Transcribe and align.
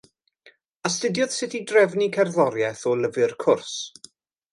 Astudiodd 0.89 1.35
sut 1.35 1.53
i 1.59 1.61
drefnu 1.71 2.07
cerddoriaeth 2.15 2.87
o 2.93 2.95
lyfr 3.03 3.37
cwrs. 3.45 3.75